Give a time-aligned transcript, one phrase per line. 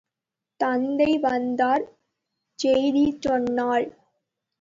[0.59, 1.83] தந்தை வந்தார்
[2.59, 3.87] செய்தி சொன்னாள்.